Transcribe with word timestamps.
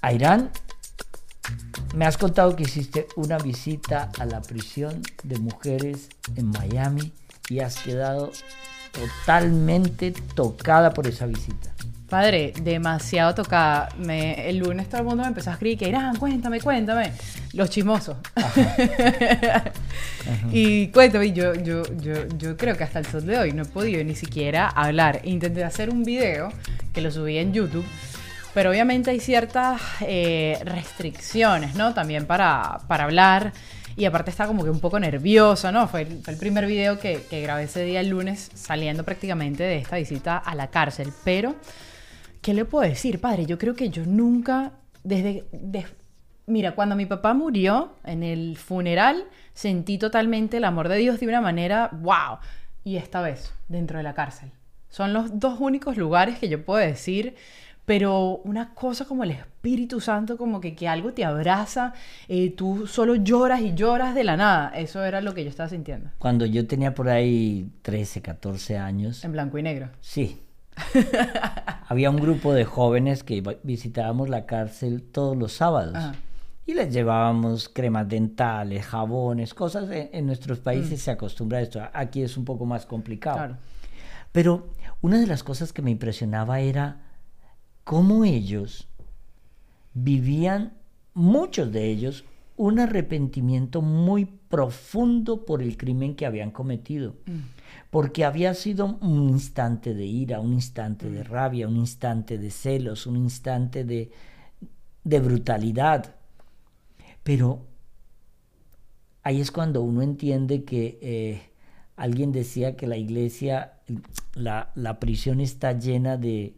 Airán, 0.00 0.50
me 1.96 2.06
has 2.06 2.16
contado 2.16 2.54
que 2.54 2.62
hiciste 2.62 3.08
una 3.16 3.36
visita 3.38 4.10
a 4.18 4.26
la 4.26 4.40
prisión 4.40 5.02
de 5.24 5.38
mujeres 5.38 6.08
en 6.36 6.50
Miami 6.50 7.12
y 7.48 7.60
has 7.60 7.78
quedado 7.78 8.30
totalmente 8.92 10.12
tocada 10.34 10.94
por 10.94 11.08
esa 11.08 11.26
visita. 11.26 11.70
Padre, 12.08 12.54
demasiado 12.62 13.34
tocada. 13.34 13.88
Me, 13.98 14.48
el 14.48 14.58
lunes 14.58 14.88
todo 14.88 15.00
el 15.00 15.06
mundo 15.06 15.24
me 15.24 15.28
empezó 15.28 15.50
a 15.50 15.54
escribir 15.54 15.78
que 15.78 15.88
Irán, 15.88 16.16
cuéntame, 16.16 16.60
cuéntame. 16.60 17.12
Los 17.52 17.68
chismosos. 17.68 18.16
y 20.52 20.88
cuéntame, 20.88 21.32
yo, 21.32 21.54
yo, 21.54 21.82
yo, 21.96 22.26
yo 22.38 22.56
creo 22.56 22.76
que 22.76 22.84
hasta 22.84 23.00
el 23.00 23.06
sol 23.06 23.26
de 23.26 23.36
hoy 23.36 23.52
no 23.52 23.64
he 23.64 23.66
podido 23.66 24.02
ni 24.04 24.14
siquiera 24.14 24.68
hablar. 24.68 25.20
Intenté 25.24 25.64
hacer 25.64 25.90
un 25.90 26.02
video 26.02 26.50
que 26.94 27.02
lo 27.02 27.10
subí 27.10 27.36
en 27.36 27.52
YouTube, 27.52 27.84
pero 28.58 28.70
obviamente 28.70 29.12
hay 29.12 29.20
ciertas 29.20 29.80
eh, 30.00 30.58
restricciones, 30.64 31.76
¿no? 31.76 31.94
También 31.94 32.26
para, 32.26 32.80
para 32.88 33.04
hablar. 33.04 33.52
Y 33.94 34.04
aparte 34.04 34.32
está 34.32 34.48
como 34.48 34.64
que 34.64 34.70
un 34.70 34.80
poco 34.80 34.98
nerviosa, 34.98 35.70
¿no? 35.70 35.86
Fue 35.86 36.00
el, 36.00 36.36
primer 36.38 36.66
video 36.66 36.98
que, 36.98 37.22
que 37.30 37.40
grabé 37.40 37.62
ese 37.62 37.84
día 37.84 38.00
el 38.00 38.08
lunes 38.08 38.50
saliendo 38.54 39.04
prácticamente 39.04 39.62
de 39.62 39.76
esta 39.76 39.94
visita 39.94 40.38
a 40.38 40.56
la 40.56 40.70
cárcel. 40.70 41.12
Pero, 41.22 41.54
¿qué 42.42 42.52
le 42.52 42.64
puedo 42.64 42.82
decir, 42.88 43.20
padre? 43.20 43.46
Yo 43.46 43.58
creo 43.58 43.76
que 43.76 43.90
yo 43.90 44.04
nunca, 44.04 44.72
desde... 45.04 45.44
de- 45.52 45.86
mira, 46.46 46.74
cuando 46.74 46.96
mi 46.96 47.06
papá 47.06 47.34
murió 47.34 47.92
en 48.02 48.24
el 48.24 48.56
funeral, 48.56 49.22
sentí 49.54 49.98
totalmente 49.98 50.56
el 50.56 50.64
amor 50.64 50.88
de 50.88 50.96
Dios 50.96 51.20
de 51.20 51.28
una 51.28 51.40
manera, 51.40 51.90
wow. 51.92 52.38
Y 52.82 52.96
esta 52.96 53.20
vez, 53.20 53.52
dentro 53.68 53.98
de 53.98 54.02
la 54.02 54.14
cárcel. 54.14 54.50
Son 54.88 55.12
los 55.12 55.38
dos 55.38 55.60
únicos 55.60 55.96
lugares 55.96 56.40
que 56.40 56.48
yo 56.48 56.64
puedo 56.64 56.84
decir, 56.84 57.36
pero 57.88 58.42
una 58.44 58.74
cosa 58.74 59.06
como 59.06 59.24
el 59.24 59.30
Espíritu 59.30 59.98
Santo, 59.98 60.36
como 60.36 60.60
que, 60.60 60.74
que 60.74 60.86
algo 60.86 61.14
te 61.14 61.24
abraza, 61.24 61.94
eh, 62.28 62.50
tú 62.50 62.86
solo 62.86 63.14
lloras 63.14 63.62
y 63.62 63.72
lloras 63.72 64.14
de 64.14 64.24
la 64.24 64.36
nada. 64.36 64.68
Eso 64.76 65.02
era 65.02 65.22
lo 65.22 65.32
que 65.32 65.42
yo 65.42 65.48
estaba 65.48 65.70
sintiendo. 65.70 66.10
Cuando 66.18 66.44
yo 66.44 66.66
tenía 66.66 66.92
por 66.92 67.08
ahí 67.08 67.70
13, 67.80 68.20
14 68.20 68.76
años, 68.76 69.24
En 69.24 69.32
blanco 69.32 69.56
y 69.56 69.62
negro. 69.62 69.88
sí, 70.02 70.42
había 71.88 72.10
un 72.10 72.18
grupo 72.18 72.52
de 72.52 72.66
jóvenes 72.66 73.24
que 73.24 73.42
visitábamos 73.62 74.28
la 74.28 74.44
cárcel 74.44 75.02
todos 75.02 75.34
los 75.34 75.54
sábados. 75.54 75.94
Ajá. 75.94 76.14
Y 76.66 76.74
les 76.74 76.92
llevábamos 76.92 77.70
cremas 77.70 78.06
dentales, 78.06 78.84
jabones, 78.84 79.54
cosas. 79.54 79.90
En, 79.90 80.10
en 80.12 80.26
nuestros 80.26 80.58
países 80.58 81.00
se 81.00 81.10
acostumbra 81.10 81.56
a 81.56 81.62
esto. 81.62 81.80
Aquí 81.94 82.22
es 82.22 82.36
un 82.36 82.44
poco 82.44 82.66
más 82.66 82.84
complicado. 82.84 83.38
Claro. 83.38 83.56
Pero 84.30 84.74
una 85.00 85.18
de 85.18 85.26
las 85.26 85.42
cosas 85.42 85.72
que 85.72 85.80
me 85.80 85.90
impresionaba 85.90 86.60
era 86.60 87.07
cómo 87.88 88.26
ellos 88.26 88.86
vivían, 89.94 90.74
muchos 91.14 91.72
de 91.72 91.86
ellos, 91.86 92.26
un 92.58 92.80
arrepentimiento 92.80 93.80
muy 93.80 94.26
profundo 94.26 95.46
por 95.46 95.62
el 95.62 95.78
crimen 95.78 96.14
que 96.14 96.26
habían 96.26 96.50
cometido. 96.50 97.14
Porque 97.88 98.26
había 98.26 98.52
sido 98.52 98.98
un 99.00 99.30
instante 99.30 99.94
de 99.94 100.04
ira, 100.04 100.38
un 100.38 100.52
instante 100.52 101.08
de 101.08 101.24
rabia, 101.24 101.66
un 101.66 101.78
instante 101.78 102.36
de 102.36 102.50
celos, 102.50 103.06
un 103.06 103.16
instante 103.16 103.84
de, 103.84 104.10
de 105.04 105.20
brutalidad. 105.20 106.14
Pero 107.22 107.64
ahí 109.22 109.40
es 109.40 109.50
cuando 109.50 109.80
uno 109.80 110.02
entiende 110.02 110.64
que 110.64 110.98
eh, 111.00 111.40
alguien 111.96 112.32
decía 112.32 112.76
que 112.76 112.86
la 112.86 112.98
iglesia, 112.98 113.78
la, 114.34 114.72
la 114.74 115.00
prisión 115.00 115.40
está 115.40 115.72
llena 115.72 116.18
de, 116.18 116.54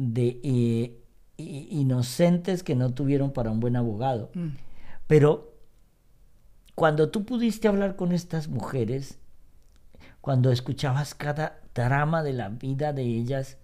de 0.00 0.40
eh, 0.42 0.98
inocentes 1.36 2.62
que 2.62 2.74
no 2.74 2.94
tuvieron 2.94 3.32
para 3.32 3.50
un 3.50 3.60
buen 3.60 3.76
abogado. 3.76 4.30
Pero 5.06 5.52
cuando 6.74 7.10
tú 7.10 7.26
pudiste 7.26 7.68
hablar 7.68 7.96
con 7.96 8.12
estas 8.12 8.48
mujeres, 8.48 9.18
cuando 10.22 10.52
escuchabas 10.52 11.14
cada 11.14 11.60
drama 11.74 12.22
de 12.22 12.32
la 12.32 12.48
vida 12.48 12.94
de 12.94 13.02
ellas, 13.02 13.58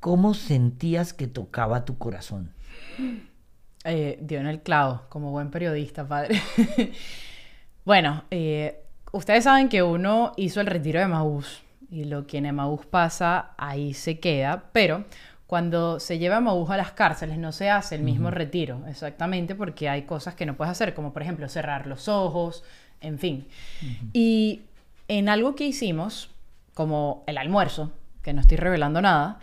¿cómo 0.00 0.34
sentías 0.34 1.12
que 1.12 1.28
tocaba 1.28 1.84
tu 1.84 1.98
corazón? 1.98 2.52
Eh, 3.84 4.18
dio 4.22 4.40
en 4.40 4.46
el 4.46 4.60
clavo, 4.60 5.02
como 5.08 5.30
buen 5.30 5.52
periodista, 5.52 6.06
padre. 6.08 6.42
bueno, 7.84 8.24
eh, 8.32 8.82
ustedes 9.12 9.44
saben 9.44 9.68
que 9.68 9.84
uno 9.84 10.32
hizo 10.36 10.60
el 10.60 10.66
retiro 10.66 10.98
de 10.98 11.06
Maús 11.06 11.62
y 11.92 12.04
lo 12.04 12.26
que 12.26 12.38
en 12.38 12.46
Emaús 12.46 12.86
pasa, 12.86 13.50
ahí 13.58 13.92
se 13.92 14.18
queda, 14.18 14.64
pero 14.72 15.04
cuando 15.46 16.00
se 16.00 16.18
lleva 16.18 16.38
a 16.38 16.40
Maús 16.40 16.70
a 16.70 16.78
las 16.78 16.92
cárceles 16.92 17.36
no 17.36 17.52
se 17.52 17.68
hace 17.68 17.96
el 17.96 18.02
mismo 18.02 18.30
retiro, 18.30 18.80
exactamente 18.88 19.54
porque 19.54 19.90
hay 19.90 20.02
cosas 20.02 20.34
que 20.34 20.46
no 20.46 20.56
puedes 20.56 20.72
hacer, 20.72 20.94
como 20.94 21.12
por 21.12 21.20
ejemplo 21.20 21.46
cerrar 21.50 21.86
los 21.86 22.08
ojos, 22.08 22.64
en 23.02 23.18
fin. 23.18 23.46
Y 24.14 24.62
en 25.06 25.28
algo 25.28 25.54
que 25.54 25.66
hicimos, 25.66 26.30
como 26.72 27.24
el 27.26 27.36
almuerzo, 27.36 27.92
que 28.22 28.32
no 28.32 28.40
estoy 28.40 28.56
revelando 28.56 29.02
nada, 29.02 29.38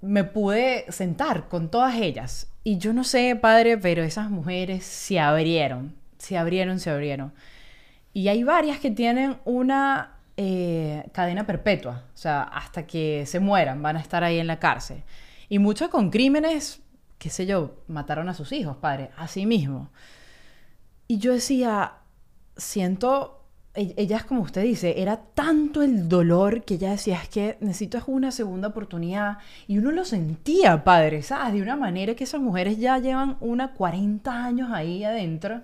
me 0.00 0.22
pude 0.22 0.84
sentar 0.88 1.48
con 1.48 1.68
todas 1.68 1.96
ellas. 1.96 2.48
Y 2.62 2.78
yo 2.78 2.92
no 2.92 3.02
sé, 3.02 3.34
padre, 3.34 3.76
pero 3.76 4.04
esas 4.04 4.30
mujeres 4.30 4.84
se 4.84 5.18
abrieron, 5.18 5.96
se 6.18 6.38
abrieron, 6.38 6.78
se 6.78 6.90
abrieron. 6.90 7.32
Y 8.12 8.28
hay 8.28 8.44
varias 8.44 8.78
que 8.78 8.92
tienen 8.92 9.38
una 9.44 10.12
eh, 10.36 11.04
cadena 11.12 11.46
perpetua, 11.46 12.04
o 12.14 12.16
sea, 12.16 12.42
hasta 12.42 12.86
que 12.86 13.24
se 13.26 13.40
mueran, 13.40 13.82
van 13.82 13.96
a 13.96 14.00
estar 14.00 14.24
ahí 14.24 14.38
en 14.38 14.46
la 14.46 14.58
cárcel. 14.58 15.02
Y 15.48 15.58
muchas 15.58 15.88
con 15.88 16.10
crímenes, 16.10 16.80
qué 17.18 17.30
sé 17.30 17.46
yo, 17.46 17.82
mataron 17.88 18.28
a 18.28 18.34
sus 18.34 18.52
hijos, 18.52 18.76
padre, 18.78 19.10
así 19.16 19.46
mismo. 19.46 19.90
Y 21.06 21.18
yo 21.18 21.32
decía, 21.34 21.94
siento, 22.56 23.44
e- 23.74 23.94
ella 23.96 24.16
es 24.16 24.24
como 24.24 24.42
usted 24.42 24.62
dice, 24.62 25.00
era 25.02 25.18
tanto 25.34 25.82
el 25.82 26.08
dolor 26.08 26.64
que 26.64 26.74
ella 26.74 26.92
decía, 26.92 27.16
es 27.22 27.28
que 27.28 27.58
necesito 27.60 27.98
es 27.98 28.04
una 28.06 28.30
segunda 28.30 28.68
oportunidad. 28.68 29.38
Y 29.66 29.78
uno 29.78 29.90
lo 29.92 30.04
sentía, 30.04 30.84
padre, 30.84 31.22
¿sabes? 31.22 31.52
De 31.54 31.62
una 31.62 31.76
manera 31.76 32.14
que 32.14 32.24
esas 32.24 32.40
mujeres 32.40 32.78
ya 32.78 32.98
llevan 32.98 33.36
una 33.40 33.74
40 33.74 34.44
años 34.44 34.70
ahí 34.72 35.04
adentro. 35.04 35.62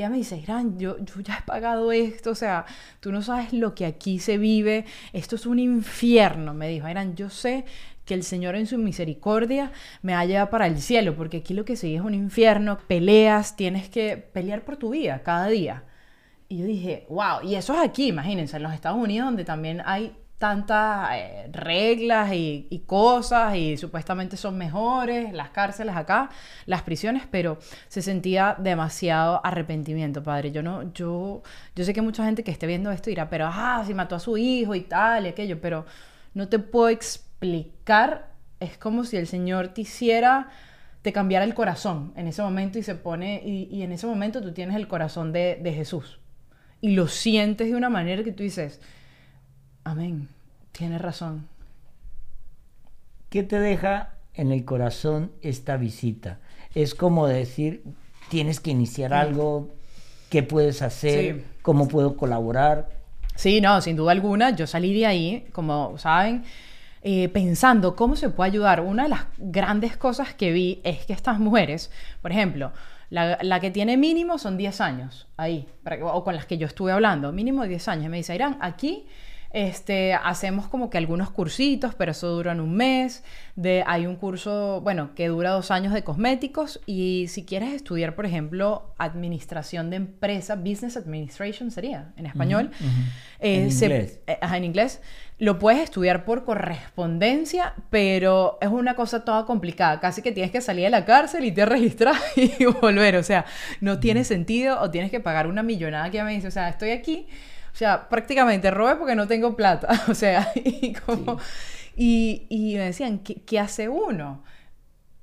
Ella 0.00 0.08
me 0.08 0.16
dice, 0.16 0.38
Irán, 0.38 0.78
yo, 0.78 0.96
yo 0.98 1.20
ya 1.20 1.38
he 1.38 1.42
pagado 1.42 1.92
esto, 1.92 2.30
o 2.30 2.34
sea, 2.34 2.64
tú 3.00 3.12
no 3.12 3.20
sabes 3.20 3.52
lo 3.52 3.74
que 3.74 3.84
aquí 3.84 4.18
se 4.18 4.38
vive, 4.38 4.86
esto 5.12 5.36
es 5.36 5.44
un 5.44 5.58
infierno, 5.58 6.54
me 6.54 6.68
dijo, 6.68 6.88
Irán, 6.88 7.16
yo 7.16 7.28
sé 7.28 7.66
que 8.06 8.14
el 8.14 8.22
Señor 8.22 8.56
en 8.56 8.66
su 8.66 8.78
misericordia 8.78 9.72
me 10.00 10.14
ha 10.14 10.24
llevado 10.24 10.48
para 10.48 10.66
el 10.66 10.80
cielo, 10.80 11.14
porque 11.16 11.36
aquí 11.38 11.52
lo 11.52 11.66
que 11.66 11.76
sigue 11.76 11.96
es 11.96 12.00
un 12.00 12.14
infierno, 12.14 12.78
peleas, 12.88 13.56
tienes 13.56 13.90
que 13.90 14.16
pelear 14.16 14.64
por 14.64 14.78
tu 14.78 14.88
vida 14.88 15.22
cada 15.22 15.48
día. 15.48 15.84
Y 16.48 16.56
yo 16.58 16.64
dije, 16.64 17.04
wow, 17.10 17.42
y 17.44 17.56
eso 17.56 17.74
es 17.74 17.80
aquí, 17.80 18.08
imagínense, 18.08 18.56
en 18.56 18.62
los 18.62 18.72
Estados 18.72 18.98
Unidos 18.98 19.26
donde 19.26 19.44
también 19.44 19.82
hay 19.84 20.16
tantas 20.40 21.10
eh, 21.12 21.48
reglas 21.52 22.32
y, 22.32 22.82
cosas 22.86 23.54
y 23.56 23.76
supuestamente 23.76 24.38
son 24.38 24.56
mejores 24.56 25.34
las 25.34 25.50
cárceles 25.50 25.94
acá, 25.94 26.30
las 26.64 26.80
prisiones, 26.80 27.24
pero 27.30 27.58
se 27.88 28.00
sentía 28.00 28.56
demasiado 28.58 29.44
arrepentimiento, 29.44 30.22
padre. 30.22 30.50
Yo 30.50 30.62
no, 30.62 30.94
yo, 30.94 31.42
yo 31.76 31.84
sé 31.84 31.92
que 31.92 32.00
mucha 32.00 32.24
gente 32.24 32.42
que 32.42 32.50
esté 32.50 32.66
viendo 32.66 32.90
esto 32.90 33.10
dirá, 33.10 33.28
pero 33.28 33.50
ah, 33.52 33.84
si 33.86 33.92
mató 33.92 34.16
a 34.16 34.18
su 34.18 34.38
hijo 34.38 34.74
y 34.74 34.80
tal 34.80 35.26
y 35.26 35.28
aquello, 35.28 35.60
pero 35.60 35.84
no 36.32 36.48
te 36.48 36.58
puedo 36.58 36.88
explicar. 36.88 38.30
Es 38.60 38.78
como 38.78 39.04
si 39.04 39.18
el 39.18 39.26
Señor 39.26 39.68
te 39.68 39.82
hiciera, 39.82 40.48
te 41.02 41.12
cambiara 41.12 41.44
el 41.44 41.52
corazón 41.52 42.14
en 42.16 42.26
ese 42.26 42.40
momento 42.40 42.78
y 42.78 42.82
se 42.82 42.94
pone, 42.94 43.42
y, 43.44 43.68
y 43.70 43.82
en 43.82 43.92
ese 43.92 44.06
momento 44.06 44.40
tú 44.40 44.52
tienes 44.52 44.76
el 44.76 44.88
corazón 44.88 45.32
de, 45.32 45.58
de 45.62 45.74
Jesús 45.74 46.18
y 46.80 46.94
lo 46.94 47.08
sientes 47.08 47.68
de 47.68 47.76
una 47.76 47.90
manera 47.90 48.24
que 48.24 48.32
tú 48.32 48.42
dices, 48.42 48.80
amén, 49.84 50.28
tienes 50.72 51.00
razón. 51.00 51.48
¿Qué 53.28 53.42
te 53.42 53.60
deja 53.60 54.14
en 54.34 54.50
el 54.50 54.64
corazón 54.64 55.30
esta 55.42 55.76
visita? 55.76 56.38
Es 56.74 56.94
como 56.94 57.26
decir, 57.26 57.84
tienes 58.28 58.60
que 58.60 58.70
iniciar 58.70 59.14
algo, 59.14 59.68
¿qué 60.30 60.42
puedes 60.42 60.82
hacer? 60.82 61.36
Sí. 61.36 61.44
¿Cómo 61.62 61.88
puedo 61.88 62.16
colaborar? 62.16 62.88
Sí, 63.34 63.60
no, 63.60 63.80
sin 63.80 63.96
duda 63.96 64.12
alguna, 64.12 64.50
yo 64.50 64.66
salí 64.66 64.92
de 64.92 65.06
ahí, 65.06 65.46
como 65.52 65.96
saben, 65.98 66.44
eh, 67.02 67.28
pensando 67.28 67.96
cómo 67.96 68.16
se 68.16 68.28
puede 68.30 68.50
ayudar. 68.50 68.80
Una 68.80 69.04
de 69.04 69.08
las 69.10 69.26
grandes 69.38 69.96
cosas 69.96 70.34
que 70.34 70.52
vi 70.52 70.80
es 70.84 71.06
que 71.06 71.12
estas 71.12 71.38
mujeres, 71.38 71.90
por 72.20 72.32
ejemplo, 72.32 72.72
la, 73.10 73.38
la 73.42 73.60
que 73.60 73.70
tiene 73.70 73.96
mínimo 73.96 74.38
son 74.38 74.56
10 74.56 74.80
años 74.80 75.26
ahí, 75.36 75.66
para 75.82 76.04
o 76.04 76.22
con 76.22 76.34
las 76.34 76.46
que 76.46 76.58
yo 76.58 76.66
estuve 76.66 76.92
hablando, 76.92 77.32
mínimo 77.32 77.64
10 77.64 77.88
años. 77.88 78.10
Me 78.10 78.18
dice, 78.18 78.34
Irán, 78.34 78.58
aquí 78.60 79.06
este, 79.52 80.14
hacemos 80.14 80.68
como 80.68 80.90
que 80.90 80.98
algunos 80.98 81.30
cursitos, 81.30 81.94
pero 81.96 82.12
eso 82.12 82.28
duran 82.28 82.60
un 82.60 82.74
mes. 82.74 83.24
De, 83.56 83.82
hay 83.86 84.06
un 84.06 84.16
curso, 84.16 84.80
bueno, 84.82 85.10
que 85.14 85.28
dura 85.28 85.50
dos 85.50 85.70
años 85.70 85.92
de 85.92 86.02
cosméticos. 86.04 86.80
Y 86.86 87.26
si 87.28 87.44
quieres 87.44 87.72
estudiar, 87.74 88.14
por 88.14 88.26
ejemplo, 88.26 88.94
administración 88.96 89.90
de 89.90 89.96
empresa, 89.96 90.54
business 90.56 90.96
administration 90.96 91.70
sería 91.70 92.12
en 92.16 92.26
español. 92.26 92.70
eh, 93.40 93.62
En 93.64 93.72
se- 93.72 93.86
inglés. 93.86 94.20
eh, 94.26 94.38
ajá, 94.40 94.56
en 94.56 94.64
inglés. 94.64 95.02
Lo 95.38 95.58
puedes 95.58 95.80
estudiar 95.82 96.24
por 96.24 96.44
correspondencia, 96.44 97.74
pero 97.90 98.58
es 98.60 98.68
una 98.68 98.94
cosa 98.94 99.24
toda 99.24 99.46
complicada. 99.46 100.00
Casi 100.00 100.22
que 100.22 100.32
tienes 100.32 100.52
que 100.52 100.60
salir 100.60 100.84
de 100.84 100.90
la 100.90 101.04
cárcel 101.04 101.44
y 101.44 101.52
te 101.52 101.64
registrar 101.66 102.14
y 102.36 102.64
volver. 102.66 103.16
O 103.16 103.22
sea, 103.22 103.44
no 103.80 103.98
tiene 104.00 104.24
sentido 104.24 104.80
o 104.80 104.90
tienes 104.90 105.10
que 105.10 105.20
pagar 105.20 105.46
una 105.46 105.62
millonada 105.62 106.10
que 106.10 106.18
ya 106.18 106.24
me 106.24 106.32
dice, 106.34 106.48
o 106.48 106.50
sea, 106.50 106.68
estoy 106.68 106.90
aquí. 106.90 107.26
O 107.72 107.76
sea, 107.76 108.08
prácticamente 108.08 108.70
robé 108.70 108.96
porque 108.96 109.14
no 109.14 109.26
tengo 109.26 109.56
plata. 109.56 109.88
O 110.08 110.14
sea, 110.14 110.50
y 110.54 110.92
como... 110.94 111.38
Y, 111.96 112.46
y 112.48 112.76
me 112.76 112.84
decían, 112.84 113.18
¿qué, 113.18 113.42
qué 113.42 113.58
hace 113.58 113.88
uno? 113.88 114.42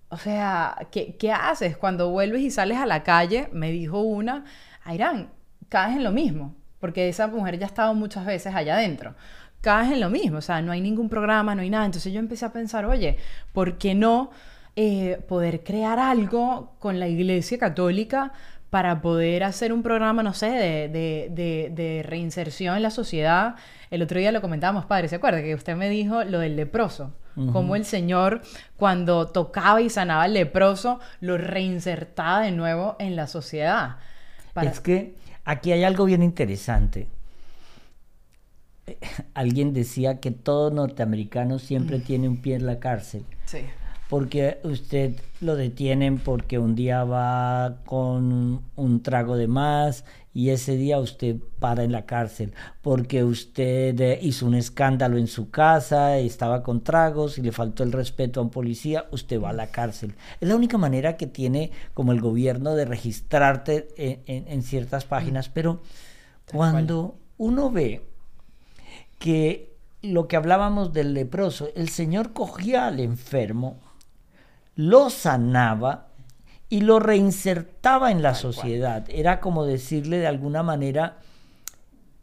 O 0.09 0.17
sea, 0.17 0.87
¿qué, 0.91 1.15
qué 1.17 1.31
haces 1.31 1.75
cuando 1.77 2.09
vuelves 2.11 2.41
y 2.41 2.51
sales 2.51 2.77
a 2.77 2.85
la 2.85 3.03
calle? 3.03 3.49
Me 3.51 3.71
dijo 3.71 4.01
una, 4.01 4.45
Airán, 4.83 5.31
caes 5.69 5.97
en 5.97 6.03
lo 6.03 6.11
mismo, 6.11 6.55
porque 6.79 7.09
esa 7.09 7.27
mujer 7.27 7.57
ya 7.59 7.65
ha 7.65 7.69
estado 7.69 7.93
muchas 7.93 8.25
veces 8.25 8.55
allá 8.55 8.75
adentro. 8.75 9.15
Caes 9.61 9.91
en 9.91 9.99
lo 9.99 10.09
mismo, 10.09 10.37
o 10.37 10.41
sea, 10.41 10.61
no 10.61 10.71
hay 10.71 10.81
ningún 10.81 11.09
programa, 11.09 11.55
no 11.55 11.61
hay 11.61 11.69
nada. 11.69 11.85
Entonces 11.85 12.13
yo 12.13 12.19
empecé 12.19 12.45
a 12.45 12.53
pensar, 12.53 12.85
oye, 12.85 13.17
¿por 13.53 13.77
qué 13.77 13.95
no 13.95 14.31
eh, 14.75 15.19
poder 15.27 15.63
crear 15.63 15.99
algo 15.99 16.75
con 16.79 16.99
la 16.99 17.07
Iglesia 17.07 17.57
Católica 17.57 18.31
para 18.69 19.01
poder 19.01 19.43
hacer 19.43 19.71
un 19.71 19.81
programa, 19.83 20.23
no 20.23 20.33
sé, 20.33 20.47
de, 20.47 20.89
de- 20.89 21.29
de- 21.31 21.69
de 21.73 22.03
reinserción 22.03 22.75
en 22.75 22.83
la 22.83 22.91
sociedad? 22.91 23.55
El 23.89 24.01
otro 24.01 24.19
día 24.19 24.31
lo 24.31 24.41
comentábamos, 24.41 24.85
padre, 24.85 25.07
¿se 25.07 25.15
acuerda? 25.15 25.41
Que 25.41 25.55
usted 25.55 25.75
me 25.75 25.89
dijo 25.89 26.23
lo 26.23 26.39
del 26.39 26.55
leproso. 26.55 27.13
Cómo 27.53 27.75
el 27.75 27.85
Señor, 27.85 28.41
cuando 28.77 29.27
tocaba 29.27 29.79
y 29.79 29.91
sanaba 29.91 30.23
al 30.23 30.33
leproso, 30.33 30.99
lo 31.21 31.37
reinsertaba 31.37 32.41
de 32.41 32.51
nuevo 32.51 32.95
en 32.97 33.15
la 33.15 33.27
sociedad. 33.27 33.97
Para- 34.53 34.71
Es 34.71 34.79
que 34.79 35.13
aquí 35.45 35.71
hay 35.71 35.83
algo 35.83 36.05
bien 36.05 36.23
interesante. 36.23 37.07
Eh, 38.87 38.97
Alguien 39.35 39.71
decía 39.73 40.19
que 40.19 40.31
todo 40.31 40.71
norteamericano 40.71 41.59
siempre 41.59 41.99
tiene 41.99 42.27
un 42.27 42.41
pie 42.41 42.55
en 42.55 42.65
la 42.65 42.79
cárcel. 42.79 43.23
Sí. 43.45 43.59
Porque 44.09 44.59
usted 44.63 45.15
lo 45.41 45.55
detienen 45.55 46.17
porque 46.19 46.59
un 46.59 46.75
día 46.75 47.03
va 47.03 47.77
con 47.85 48.61
un 48.75 49.03
trago 49.03 49.35
de 49.35 49.47
más 49.47 50.05
y 50.33 50.51
ese 50.51 50.77
día 50.77 50.97
usted 50.99 51.35
para 51.59 51.83
en 51.83 51.91
la 51.91 52.05
cárcel. 52.05 52.53
Porque 52.81 53.23
usted 53.25 53.99
eh, 53.99 54.19
hizo 54.21 54.45
un 54.45 54.53
escándalo 54.55 55.17
en 55.17 55.27
su 55.27 55.49
casa, 55.49 56.17
estaba 56.19 56.63
con 56.63 56.81
tragos 56.83 57.37
y 57.37 57.41
le 57.41 57.51
faltó 57.51 57.83
el 57.83 57.91
respeto 57.91 58.39
a 58.39 58.43
un 58.43 58.49
policía, 58.49 59.07
usted 59.11 59.41
va 59.41 59.49
a 59.49 59.53
la 59.53 59.67
cárcel. 59.71 60.13
Es 60.39 60.47
la 60.47 60.55
única 60.55 60.77
manera 60.77 61.17
que 61.17 61.27
tiene 61.27 61.71
como 61.93 62.13
el 62.13 62.21
gobierno 62.21 62.75
de 62.75 62.85
registrarte 62.85 63.89
en, 63.97 64.21
en- 64.25 64.47
en 64.47 64.63
ciertas 64.63 65.03
páginas. 65.03 65.49
Pero 65.49 65.81
cuando 66.53 67.15
uno 67.37 67.71
ve 67.71 68.03
que 69.19 69.75
lo 70.01 70.27
que 70.27 70.35
hablábamos 70.35 70.93
del 70.93 71.13
leproso, 71.13 71.69
el 71.75 71.89
Señor 71.89 72.31
cogía 72.33 72.87
al 72.87 72.99
enfermo, 72.99 73.79
lo 74.77 75.09
sanaba 75.09 76.07
y 76.69 76.81
lo 76.81 76.99
reinsertaba 76.99 78.11
en 78.11 78.21
la 78.21 78.33
sociedad. 78.35 79.05
Era 79.09 79.39
como 79.41 79.65
decirle 79.65 80.17
de 80.19 80.27
alguna 80.27 80.63
manera, 80.63 81.17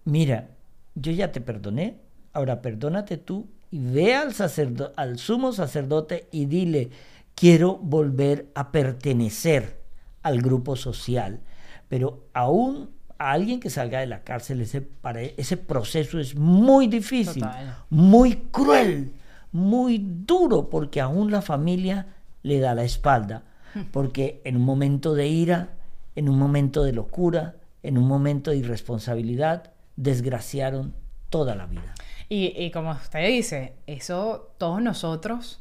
mira, 0.04 0.48
yo 0.94 1.12
ya 1.12 1.32
te 1.32 1.40
perdoné, 1.40 1.98
ahora 2.32 2.62
perdónate 2.62 3.16
tú 3.16 3.46
y 3.70 3.78
ve 3.78 4.14
al, 4.14 4.32
sacerdo- 4.32 4.92
al 4.96 5.18
sumo 5.18 5.52
sacerdote 5.52 6.28
y 6.30 6.46
dile, 6.46 6.90
quiero 7.34 7.76
volver 7.76 8.46
a 8.54 8.70
pertenecer 8.70 9.80
al 10.22 10.40
grupo 10.40 10.76
social. 10.76 11.40
Pero 11.88 12.24
aún 12.34 12.90
a 13.18 13.32
alguien 13.32 13.60
que 13.60 13.70
salga 13.70 14.00
de 14.00 14.06
la 14.06 14.22
cárcel, 14.22 14.60
ese, 14.60 14.80
para 14.80 15.22
ese 15.22 15.56
proceso 15.56 16.18
es 16.20 16.34
muy 16.36 16.86
difícil, 16.86 17.42
Total. 17.42 17.76
muy 17.90 18.36
cruel, 18.50 19.12
muy 19.52 19.98
duro, 20.04 20.68
porque 20.68 21.00
aún 21.00 21.30
la 21.30 21.42
familia 21.42 22.06
le 22.44 22.60
da 22.60 22.76
la 22.76 22.84
espalda. 22.84 23.42
Porque 23.90 24.40
en 24.44 24.54
un 24.54 24.62
momento 24.62 25.14
de 25.14 25.26
ira, 25.26 25.70
en 26.14 26.28
un 26.28 26.38
momento 26.38 26.84
de 26.84 26.92
locura, 26.92 27.56
en 27.82 27.98
un 27.98 28.06
momento 28.06 28.52
de 28.52 28.58
irresponsabilidad, 28.58 29.72
desgraciaron 29.96 30.94
toda 31.28 31.56
la 31.56 31.66
vida. 31.66 31.92
Y, 32.28 32.54
y 32.56 32.70
como 32.70 32.92
usted 32.92 33.26
dice, 33.26 33.74
eso 33.88 34.54
todos 34.58 34.80
nosotros, 34.80 35.60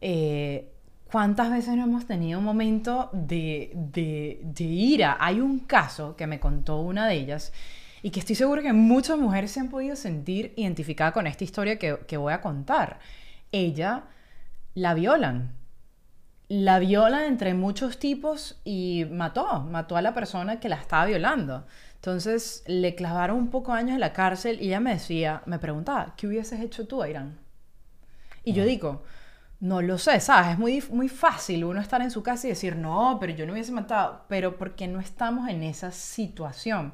eh, 0.00 0.72
¿cuántas 1.10 1.50
veces 1.50 1.76
no 1.76 1.84
hemos 1.84 2.06
tenido 2.06 2.38
un 2.38 2.44
momento 2.46 3.10
de, 3.12 3.70
de, 3.74 4.40
de 4.42 4.64
ira? 4.64 5.18
Hay 5.20 5.40
un 5.40 5.60
caso 5.60 6.16
que 6.16 6.26
me 6.26 6.40
contó 6.40 6.80
una 6.80 7.06
de 7.06 7.14
ellas 7.14 7.52
y 8.02 8.10
que 8.10 8.20
estoy 8.20 8.36
segura 8.36 8.62
que 8.62 8.72
muchas 8.72 9.18
mujeres 9.18 9.50
se 9.50 9.60
han 9.60 9.68
podido 9.68 9.96
sentir 9.96 10.54
identificadas 10.56 11.12
con 11.12 11.26
esta 11.26 11.44
historia 11.44 11.78
que, 11.78 11.98
que 12.06 12.16
voy 12.16 12.32
a 12.32 12.40
contar. 12.40 13.00
Ella 13.52 14.04
la 14.74 14.94
violan. 14.94 15.52
La 16.56 16.78
violan 16.78 17.24
entre 17.24 17.52
muchos 17.52 17.98
tipos 17.98 18.60
y 18.62 19.06
mató, 19.10 19.62
mató 19.62 19.96
a 19.96 20.02
la 20.02 20.14
persona 20.14 20.60
que 20.60 20.68
la 20.68 20.76
estaba 20.76 21.04
violando. 21.04 21.66
Entonces 21.96 22.62
le 22.68 22.94
clavaron 22.94 23.38
un 23.38 23.50
poco 23.50 23.72
años 23.72 23.94
en 23.94 23.98
la 23.98 24.12
cárcel 24.12 24.62
y 24.62 24.68
ella 24.68 24.78
me 24.78 24.92
decía, 24.92 25.42
me 25.46 25.58
preguntaba, 25.58 26.14
¿qué 26.16 26.28
hubieses 26.28 26.60
hecho 26.60 26.86
tú, 26.86 27.04
Irán? 27.04 27.40
Y 28.44 28.52
yo 28.52 28.64
digo, 28.64 29.02
no 29.58 29.82
lo 29.82 29.98
sé, 29.98 30.20
¿sabes? 30.20 30.52
Es 30.52 30.58
muy, 30.60 30.80
muy 30.92 31.08
fácil 31.08 31.64
uno 31.64 31.80
estar 31.80 32.00
en 32.02 32.12
su 32.12 32.22
casa 32.22 32.46
y 32.46 32.50
decir, 32.50 32.76
no, 32.76 33.18
pero 33.18 33.32
yo 33.32 33.46
no 33.46 33.52
hubiese 33.52 33.72
matado, 33.72 34.24
pero 34.28 34.56
porque 34.56 34.86
no 34.86 35.00
estamos 35.00 35.48
en 35.48 35.64
esa 35.64 35.90
situación. 35.90 36.92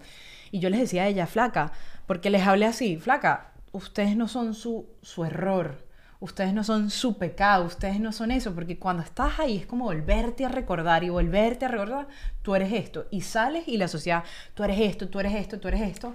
Y 0.51 0.61
yo 0.61 0.71
les 0.71 0.81
decía 0.81 1.03
a 1.03 1.09
ella, 1.09 1.27
flaca, 1.27 1.73
porque 2.07 2.31
les 2.31 2.47
hablé 2.47 2.65
así, 2.65 2.97
flaca, 2.97 3.53
ustedes 3.73 4.17
no 4.17 4.27
son 4.27 4.55
su, 4.55 4.89
su 5.03 5.23
error, 5.27 5.90
ustedes 6.21 6.53
no 6.53 6.63
son 6.63 6.91
su 6.91 7.17
pecado, 7.17 7.65
ustedes 7.65 7.99
no 7.99 8.13
son 8.13 8.31
eso, 8.31 8.55
porque 8.55 8.79
cuando 8.79 9.03
estás 9.03 9.41
ahí 9.41 9.57
es 9.57 9.67
como 9.67 9.87
volverte 9.87 10.45
a 10.45 10.49
recordar 10.49 11.03
y 11.03 11.09
volverte 11.09 11.65
a 11.65 11.69
recordar, 11.69 12.09
tú 12.43 12.55
eres 12.55 12.73
esto, 12.73 13.07
y 13.11 13.23
sales 13.23 13.67
y 13.67 13.79
la 13.79 13.89
sociedad, 13.89 14.23
tú 14.55 14.63
eres 14.63 14.79
esto, 14.79 15.09
tú 15.09 15.19
eres 15.19 15.35
esto, 15.35 15.59
tú 15.59 15.69
eres 15.69 15.81
esto. 15.81 16.15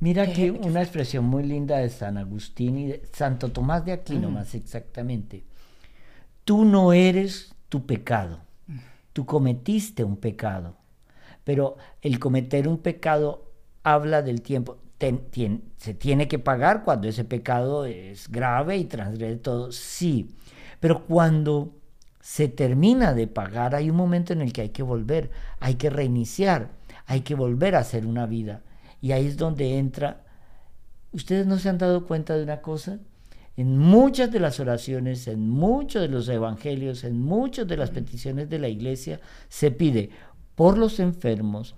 Mira 0.00 0.30
qué 0.32 0.50
una 0.50 0.82
expresión 0.82 1.24
muy 1.24 1.44
linda 1.44 1.78
de 1.78 1.88
San 1.88 2.18
Agustín 2.18 2.76
y 2.76 2.86
de 2.88 3.02
Santo 3.12 3.52
Tomás 3.52 3.84
de 3.84 3.92
Aquino, 3.92 4.30
más 4.30 4.54
exactamente. 4.54 5.44
Tú 6.44 6.64
no 6.64 6.92
eres 6.92 7.54
tu 7.68 7.86
pecado, 7.86 8.40
tú 9.12 9.24
cometiste 9.24 10.04
un 10.04 10.16
pecado, 10.16 10.76
pero 11.44 11.76
el 12.02 12.18
cometer 12.18 12.68
un 12.68 12.78
pecado 12.78 13.50
habla 13.82 14.20
del 14.20 14.42
tiempo. 14.42 14.78
Ten- 14.98 15.62
se 15.76 15.94
tiene 15.94 16.28
que 16.28 16.38
pagar 16.38 16.84
cuando 16.84 17.08
ese 17.08 17.24
pecado 17.24 17.84
es 17.84 18.30
grave 18.30 18.76
y 18.78 18.84
transgrede 18.84 19.36
todo, 19.36 19.72
sí, 19.72 20.34
pero 20.80 21.04
cuando 21.06 21.74
se 22.20 22.48
termina 22.48 23.12
de 23.12 23.26
pagar 23.26 23.74
hay 23.74 23.90
un 23.90 23.96
momento 23.96 24.32
en 24.32 24.40
el 24.40 24.52
que 24.52 24.62
hay 24.62 24.68
que 24.70 24.82
volver, 24.82 25.30
hay 25.60 25.74
que 25.74 25.90
reiniciar, 25.90 26.70
hay 27.06 27.20
que 27.20 27.34
volver 27.34 27.74
a 27.76 27.80
hacer 27.80 28.06
una 28.06 28.26
vida. 28.26 28.62
Y 29.02 29.12
ahí 29.12 29.26
es 29.26 29.36
donde 29.36 29.78
entra 29.78 30.22
¿Ustedes 31.12 31.46
no 31.46 31.58
se 31.58 31.68
han 31.68 31.78
dado 31.78 32.06
cuenta 32.06 32.36
de 32.36 32.42
una 32.42 32.60
cosa? 32.60 32.98
En 33.56 33.78
muchas 33.78 34.32
de 34.32 34.40
las 34.40 34.58
oraciones, 34.58 35.28
en 35.28 35.48
muchos 35.48 36.02
de 36.02 36.08
los 36.08 36.28
evangelios, 36.28 37.04
en 37.04 37.20
muchas 37.20 37.68
de 37.68 37.76
las 37.76 37.90
peticiones 37.90 38.50
de 38.50 38.58
la 38.58 38.68
iglesia, 38.68 39.20
se 39.48 39.70
pide 39.70 40.10
por 40.56 40.76
los 40.76 40.98
enfermos, 40.98 41.76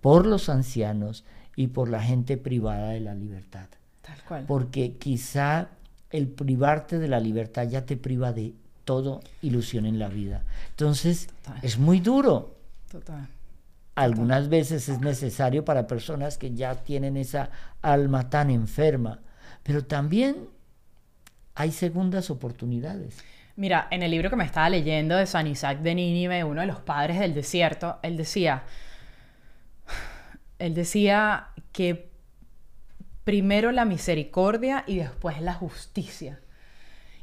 por 0.00 0.26
los 0.26 0.48
ancianos 0.48 1.24
y 1.58 1.66
por 1.66 1.88
la 1.88 2.00
gente 2.00 2.36
privada 2.36 2.90
de 2.90 3.00
la 3.00 3.16
libertad. 3.16 3.66
Tal 4.00 4.22
cual. 4.28 4.44
Porque 4.46 4.92
quizá 4.92 5.70
el 6.08 6.28
privarte 6.28 7.00
de 7.00 7.08
la 7.08 7.18
libertad 7.18 7.68
ya 7.68 7.84
te 7.84 7.96
priva 7.96 8.32
de 8.32 8.54
todo 8.84 9.22
ilusión 9.42 9.84
en 9.84 9.98
la 9.98 10.06
vida. 10.06 10.44
Entonces, 10.70 11.26
Total. 11.26 11.58
es 11.62 11.76
muy 11.76 11.98
duro. 11.98 12.54
Total. 12.88 13.26
Algunas 13.96 14.48
veces 14.48 14.88
es 14.88 15.00
necesario 15.00 15.64
para 15.64 15.88
personas 15.88 16.38
que 16.38 16.54
ya 16.54 16.76
tienen 16.76 17.16
esa 17.16 17.50
alma 17.82 18.30
tan 18.30 18.50
enferma, 18.50 19.18
pero 19.64 19.84
también 19.84 20.36
hay 21.56 21.72
segundas 21.72 22.30
oportunidades. 22.30 23.18
Mira, 23.56 23.88
en 23.90 24.04
el 24.04 24.12
libro 24.12 24.30
que 24.30 24.36
me 24.36 24.44
estaba 24.44 24.70
leyendo 24.70 25.16
de 25.16 25.26
San 25.26 25.48
Isaac 25.48 25.80
de 25.80 25.96
Nínive, 25.96 26.44
uno 26.44 26.60
de 26.60 26.68
los 26.68 26.78
padres 26.78 27.18
del 27.18 27.34
desierto, 27.34 27.98
él 28.04 28.16
decía, 28.16 28.62
él 30.58 30.74
decía 30.74 31.48
que 31.72 32.10
primero 33.24 33.72
la 33.72 33.84
misericordia 33.84 34.84
y 34.86 34.96
después 34.96 35.40
la 35.40 35.54
justicia. 35.54 36.40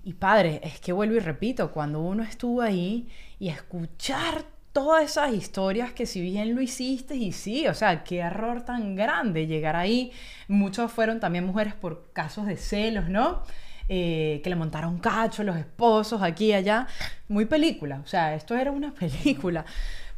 Y 0.03 0.13
padre, 0.13 0.61
es 0.63 0.79
que 0.79 0.93
vuelvo 0.93 1.15
y 1.15 1.19
repito, 1.19 1.71
cuando 1.71 1.99
uno 1.99 2.21
estuvo 2.23 2.61
ahí 2.61 3.09
y 3.39 3.49
escuchar 3.49 4.45
todas 4.71 5.03
esas 5.03 5.33
historias 5.33 5.93
que 5.93 6.05
si 6.05 6.21
bien 6.21 6.53
lo 6.53 6.61
hiciste 6.61 7.15
y 7.15 7.31
sí, 7.31 7.65
o 7.67 7.73
sea, 7.73 8.03
qué 8.03 8.17
error 8.17 8.61
tan 8.63 8.95
grande 8.95 9.47
llegar 9.47 9.75
ahí. 9.75 10.11
Muchos 10.47 10.91
fueron 10.91 11.19
también 11.19 11.45
mujeres 11.45 11.73
por 11.73 12.11
casos 12.13 12.45
de 12.45 12.57
celos, 12.57 13.09
¿no? 13.09 13.41
Eh, 13.87 14.41
que 14.43 14.49
le 14.49 14.55
montaron 14.55 14.99
cacho 14.99 15.43
los 15.43 15.55
esposos 15.55 16.21
aquí 16.21 16.47
y 16.47 16.53
allá. 16.53 16.87
Muy 17.29 17.45
película, 17.45 18.01
o 18.03 18.07
sea, 18.07 18.35
esto 18.35 18.55
era 18.55 18.69
una 18.71 18.93
película. 18.99 19.65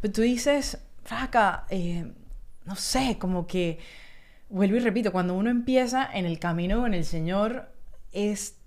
Pero 0.01 0.12
tú 0.13 0.21
dices, 0.21 0.79
fraca, 1.03 1.65
eh, 1.69 2.12
no 2.67 2.75
sé, 2.75 3.17
como 3.17 3.47
que, 3.47 3.79
vuelvo 4.50 4.75
y 4.75 4.79
repito, 4.79 5.12
cuando 5.12 5.33
uno 5.33 5.50
empieza 5.50 6.07
en 6.13 6.25
el 6.25 6.38
camino 6.38 6.81
con 6.81 6.93
el 6.93 7.05
Señor, 7.05 7.69
es 8.12 8.57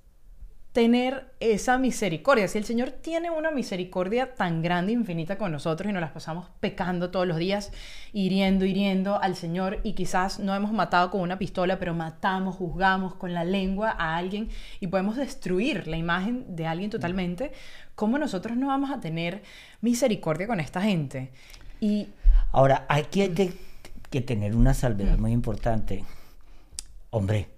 tener 0.72 1.32
esa 1.40 1.78
misericordia. 1.78 2.46
Si 2.46 2.56
el 2.56 2.64
Señor 2.64 2.90
tiene 2.92 3.30
una 3.30 3.50
misericordia 3.50 4.34
tan 4.34 4.62
grande, 4.62 4.92
infinita 4.92 5.36
con 5.36 5.50
nosotros 5.50 5.90
y 5.90 5.92
nos 5.92 6.00
las 6.00 6.12
pasamos 6.12 6.48
pecando 6.60 7.10
todos 7.10 7.26
los 7.26 7.38
días, 7.38 7.72
hiriendo, 8.12 8.64
hiriendo 8.64 9.20
al 9.20 9.34
Señor 9.34 9.80
y 9.82 9.94
quizás 9.94 10.38
no 10.38 10.54
hemos 10.54 10.72
matado 10.72 11.10
con 11.10 11.22
una 11.22 11.38
pistola, 11.38 11.78
pero 11.78 11.92
matamos, 11.92 12.56
juzgamos 12.56 13.16
con 13.16 13.34
la 13.34 13.44
lengua 13.44 13.90
a 13.98 14.16
alguien 14.16 14.48
y 14.78 14.86
podemos 14.86 15.16
destruir 15.16 15.88
la 15.88 15.96
imagen 15.96 16.54
de 16.54 16.66
alguien 16.66 16.88
totalmente, 16.88 17.52
¿cómo 17.96 18.16
nosotros 18.16 18.56
no 18.56 18.68
vamos 18.68 18.90
a 18.90 19.00
tener 19.00 19.42
misericordia 19.80 20.46
con 20.46 20.60
esta 20.60 20.80
gente? 20.80 21.32
Y 21.80 22.08
ahora, 22.52 22.86
aquí 22.88 23.22
hay 23.22 23.30
que, 23.30 23.69
que 24.10 24.20
tener 24.20 24.56
una 24.56 24.74
salvedad 24.74 25.18
muy 25.18 25.32
importante. 25.32 26.04
Hombre, 27.10 27.48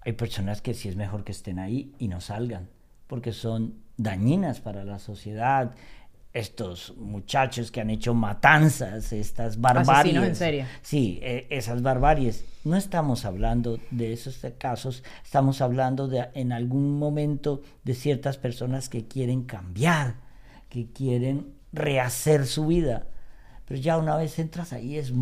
hay 0.00 0.12
personas 0.12 0.60
que 0.60 0.74
sí 0.74 0.88
es 0.88 0.96
mejor 0.96 1.24
que 1.24 1.32
estén 1.32 1.58
ahí 1.58 1.94
y 1.98 2.08
no 2.08 2.20
salgan, 2.20 2.68
porque 3.06 3.32
son 3.32 3.82
dañinas 3.96 4.60
para 4.60 4.84
la 4.84 4.98
sociedad. 4.98 5.74
Estos 6.32 6.96
muchachos 6.96 7.70
que 7.70 7.82
han 7.82 7.90
hecho 7.90 8.14
matanzas, 8.14 9.12
estas 9.12 9.60
barbaries. 9.60 10.16
en 10.16 10.34
serio. 10.34 10.64
Sí, 10.80 11.20
e, 11.22 11.46
esas 11.50 11.82
barbaries. 11.82 12.46
No 12.64 12.76
estamos 12.76 13.24
hablando 13.24 13.78
de 13.90 14.12
esos 14.12 14.40
casos, 14.58 15.04
estamos 15.22 15.60
hablando 15.60 16.08
de 16.08 16.30
en 16.34 16.52
algún 16.52 16.98
momento 16.98 17.62
de 17.84 17.94
ciertas 17.94 18.38
personas 18.38 18.88
que 18.88 19.06
quieren 19.06 19.42
cambiar, 19.42 20.14
que 20.68 20.90
quieren 20.90 21.52
rehacer 21.72 22.46
su 22.46 22.66
vida. 22.66 23.06
Pero 23.66 23.80
ya 23.80 23.98
una 23.98 24.16
vez 24.16 24.38
entras 24.38 24.72
ahí 24.72 24.96
es, 24.96 25.12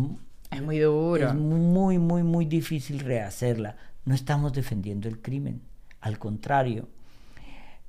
es 0.51 0.61
muy 0.61 0.79
duro. 0.79 1.27
Es 1.27 1.33
muy, 1.33 1.97
muy, 1.97 2.23
muy 2.23 2.45
difícil 2.45 2.99
rehacerla. 2.99 3.77
No 4.05 4.15
estamos 4.15 4.53
defendiendo 4.53 5.07
el 5.07 5.21
crimen, 5.21 5.61
al 5.99 6.17
contrario, 6.17 6.87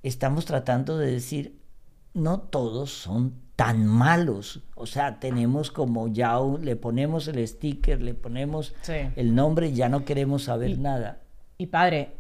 estamos 0.03 0.45
tratando 0.45 0.99
de 0.99 1.11
decir, 1.11 1.59
no 2.15 2.41
todos 2.41 2.91
son 2.91 3.35
tan 3.57 3.87
malos. 3.87 4.61
O 4.75 4.87
sea, 4.87 5.19
tenemos 5.21 5.71
como 5.71 6.09
ya 6.09 6.39
le 6.61 6.77
ponemos 6.77 7.29
el 7.29 7.47
sticker, 7.47 8.03
le 8.03 8.15
ponemos 8.15 8.75
el 8.89 9.35
nombre 9.35 9.69
y 9.69 9.75
ya 9.75 9.89
no 9.89 10.05
queremos 10.05 10.45
saber 10.45 10.79
nada. 10.79 11.21
Y 11.59 11.67
padre, 11.67 12.17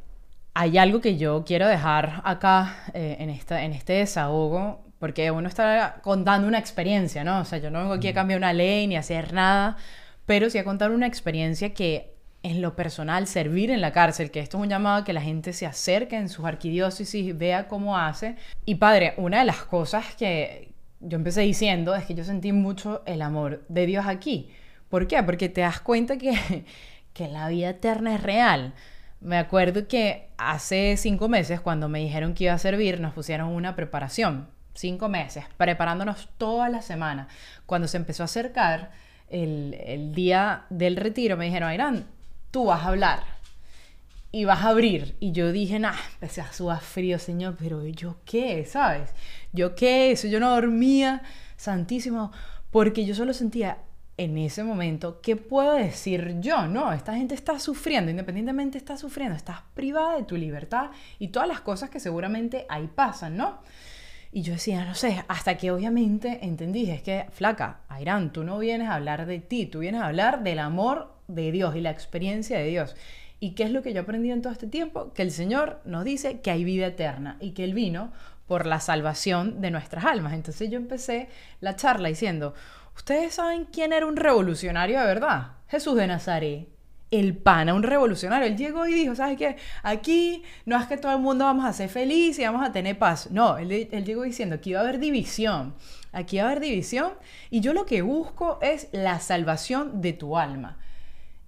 hay 0.55 0.79
algo 0.79 1.01
que 1.01 1.17
yo 1.17 1.45
quiero 1.45 1.67
dejar 1.67 2.23
acá 2.25 2.77
eh, 2.95 3.17
en, 3.19 3.31
esta, 3.31 3.65
en 3.65 3.73
este 3.73 3.95
desahogo, 3.95 4.85
porque 4.99 5.31
uno 5.31 5.49
está 5.49 6.01
contando 6.03 6.47
una 6.47 6.59
experiencia, 6.59 7.25
¿no? 7.25 7.41
O 7.41 7.45
sea, 7.45 7.59
yo 7.59 7.71
no 7.71 7.81
vengo 7.81 7.95
aquí 7.95 8.09
a 8.09 8.15
cambiar 8.15 8.39
una 8.39 8.53
ley 8.53 8.87
ni 8.87 8.97
a 8.97 9.01
hacer 9.01 9.33
nada, 9.33 9.77
pero 10.27 10.51
sí 10.51 10.59
a 10.59 10.65
contar 10.65 10.91
una 10.91 11.07
experiencia 11.07 11.75
que 11.75 12.13
en 12.43 12.61
lo 12.61 12.75
personal, 12.75 13.27
servir 13.27 13.71
en 13.71 13.81
la 13.81 13.93
cárcel, 13.93 14.31
que 14.31 14.41
esto 14.41 14.59
es 14.59 14.63
un 14.65 14.69
llamado 14.69 14.97
a 15.03 15.05
que 15.05 15.13
la 15.13 15.23
gente 15.23 15.53
se 15.53 15.67
acerque 15.67 16.17
en 16.17 16.29
sus 16.29 16.45
arquidiócesis, 16.45 17.37
vea 17.39 17.69
cómo 17.69 17.97
hace. 17.97 18.37
Y 18.65 18.77
padre, 18.77 19.15
una 19.17 19.41
de 19.41 19.45
las 19.45 19.63
cosas 19.63 20.15
que 20.17 20.73
yo 21.01 21.17
empecé 21.17 21.43
diciendo 21.43 21.95
es 21.95 22.05
que 22.05 22.15
yo 22.15 22.25
sentí 22.25 22.53
mucho 22.53 23.03
el 23.07 23.23
amor 23.23 23.65
de 23.69 23.87
Dios 23.87 24.07
aquí. 24.07 24.51
¿Por 24.89 25.07
qué? 25.07 25.23
Porque 25.23 25.49
te 25.49 25.61
das 25.61 25.81
cuenta 25.81 26.19
que, 26.19 26.65
que 27.13 27.29
la 27.29 27.49
vida 27.49 27.71
eterna 27.71 28.15
es 28.15 28.23
real. 28.23 28.75
Me 29.21 29.39
acuerdo 29.39 29.87
que 29.87 30.29
hace 30.37 30.97
cinco 30.97 31.29
meses, 31.29 31.61
cuando 31.61 31.89
me 31.89 32.01
dijeron 32.01 32.35
que 32.35 32.45
iba 32.45 32.55
a 32.55 32.59
servir, 32.59 33.01
nos 33.01 33.15
pusieron 33.15 33.49
una 33.51 33.77
preparación. 33.77 34.49
Cinco 34.75 35.09
meses, 35.09 35.45
preparándonos 35.57 36.29
toda 36.39 36.69
la 36.69 36.83
semana. 36.83 37.29
Cuando 37.67 37.87
se 37.87 37.99
empezó 37.99 38.25
a 38.25 38.27
acercar 38.27 38.91
el, 39.33 39.77
el 39.85 40.15
día 40.15 40.65
del 40.71 40.97
retiro, 40.97 41.37
me 41.37 41.47
dijeron, 41.47 41.73
Irán, 41.73 42.07
tú 42.51 42.67
vas 42.67 42.83
a 42.83 42.89
hablar 42.89 43.33
y 44.33 44.45
vas 44.45 44.65
a 44.65 44.69
abrir. 44.69 45.15
Y 45.21 45.33
yo 45.33 45.53
dije, 45.53 45.79
nah, 45.79 45.95
empecé 46.15 46.41
a 46.41 46.53
sudar 46.53 46.81
frío, 46.81 47.19
Señor, 47.19 47.57
pero 47.59 47.87
¿yo 47.87 48.17
qué? 48.25 48.65
¿Sabes? 48.65 49.11
¿Yo 49.53 49.75
qué? 49.75 50.13
Eso 50.13 50.27
yo 50.29 50.41
no 50.41 50.51
dormía, 50.51 51.23
santísimo, 51.57 52.33
porque 52.71 53.05
yo 53.05 53.15
solo 53.15 53.35
sentía 53.35 53.79
en 54.17 54.39
ese 54.39 54.63
momento, 54.63 55.21
¿qué 55.21 55.37
puedo 55.37 55.75
decir 55.75 56.37
yo? 56.41 56.67
No, 56.67 56.93
esta 56.93 57.15
gente 57.15 57.35
está 57.35 57.59
sufriendo, 57.59 58.11
independientemente 58.11 58.79
está 58.79 58.97
sufriendo, 58.97 59.37
estás 59.37 59.61
privada 59.75 60.17
de 60.17 60.25
tu 60.25 60.37
libertad 60.37 60.91
y 61.19 61.29
todas 61.29 61.49
las 61.49 61.61
cosas 61.61 61.91
que 61.91 62.01
seguramente 62.01 62.67
ahí 62.69 62.89
pasan, 62.95 63.37
¿no? 63.37 63.61
Y 64.35 64.41
yo 64.41 64.55
decía, 64.55 64.87
no 64.87 64.95
sé, 64.95 65.23
hasta 65.29 65.59
que 65.59 65.71
obviamente 65.71 66.39
entendí, 66.43 66.91
es 66.91 67.03
que, 67.03 67.27
flaca, 67.33 67.81
Airán, 67.91 68.33
tú 68.33 68.45
no 68.45 68.59
vienes 68.59 68.89
a 68.89 68.95
hablar 68.95 69.27
de 69.27 69.41
ti, 69.41 69.67
tú 69.67 69.81
vienes 69.81 70.01
a 70.01 70.07
hablar 70.07 70.43
del 70.43 70.59
amor 70.59 71.13
de 71.29 71.53
Dios 71.53 71.77
y 71.77 71.83
la 71.83 71.91
experiencia 71.91 72.59
de 72.59 72.67
Dios. 72.67 72.97
¿Y 73.41 73.51
qué 73.51 73.65
es 73.65 73.71
lo 73.73 73.83
que 73.83 73.93
yo 73.93 73.99
he 73.99 74.03
aprendido 74.03 74.35
en 74.35 74.41
todo 74.41 74.53
este 74.53 74.67
tiempo? 74.67 75.13
Que 75.13 75.21
el 75.21 75.33
Señor 75.33 75.81
nos 75.85 76.05
dice 76.05 76.41
que 76.41 76.51
hay 76.51 76.65
vida 76.65 76.87
eterna 76.87 77.37
y 77.41 77.51
que 77.51 77.65
Él 77.65 77.75
vino 77.75 78.11
por 78.47 78.65
la 78.67 78.81
salvación 78.81 79.61
de 79.61 79.71
nuestras 79.71 80.07
almas. 80.07 80.33
Entonces 80.33 80.71
yo 80.71 80.79
empecé 80.79 81.29
la 81.61 81.77
charla 81.77 82.09
diciendo, 82.09 82.55
¿ustedes 82.97 83.35
saben 83.35 83.67
quién 83.67 83.93
era 83.93 84.07
un 84.07 84.17
revolucionario 84.17 84.99
de 85.01 85.07
verdad? 85.07 85.53
Jesús 85.69 85.97
de 85.97 86.07
Nazaret. 86.07 86.72
El 87.13 87.37
pana, 87.37 87.75
un 87.75 87.85
revolucionario. 87.85 88.49
Él 88.49 88.57
llegó 88.57 88.89
y 88.89 88.95
dijo, 88.95 89.15
¿sabes 89.15 89.39
qué? 89.39 89.57
Aquí 89.85 90.43
no 90.67 90.77
es 90.77 90.87
que 90.87 90.97
todo 90.97 91.13
el 91.13 91.21
mundo 91.21 91.45
vamos 91.45 91.65
a 91.65 91.73
ser 91.73 91.89
feliz 91.89 92.41
y 92.41 92.45
vamos 92.45 92.67
a 92.67 92.73
tener 92.73 92.99
paz. 92.99 93.31
No, 93.31 93.59
él, 93.59 93.71
él 93.71 94.05
llegó 94.05 94.23
diciendo 94.23 94.61
que 94.61 94.71
iba 94.71 94.81
a 94.81 94.83
haber 94.83 94.99
división. 94.99 95.75
Aquí 96.11 96.39
va 96.39 96.45
a 96.45 96.47
haber 96.47 96.61
división 96.61 97.13
y 97.51 97.61
yo 97.61 97.73
lo 97.73 97.87
que 97.87 98.03
busco 98.03 98.59
es 98.63 98.89
la 98.91 99.21
salvación 99.21 100.01
de 100.01 100.13
tu 100.13 100.37
alma. 100.37 100.79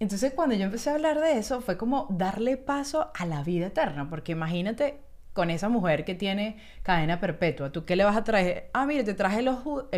Entonces 0.01 0.33
cuando 0.35 0.55
yo 0.55 0.65
empecé 0.65 0.91
a 0.91 0.95
hablar 0.95 1.21
de 1.21 1.39
eso 1.39 1.61
fue 1.61 1.77
como 1.77 2.07
darle 2.11 2.57
paso 2.57 3.11
a 3.15 3.27
la 3.27 3.43
vida 3.43 3.67
eterna, 3.69 4.09
porque 4.11 4.33
imagínate 4.33 5.01
con 5.33 5.51
esa 5.51 5.69
mujer 5.69 6.05
que 6.05 6.15
tiene 6.15 6.59
cadena 6.83 7.21
perpetua, 7.21 7.73
¿tú 7.73 7.85
qué 7.85 7.97
le 7.97 8.05
vas 8.05 8.17
a 8.17 8.25
traer? 8.25 8.71
Ah, 8.73 8.87
mire, 8.87 9.03
te 9.03 9.15
traje 9.15 9.41
el 9.41 9.49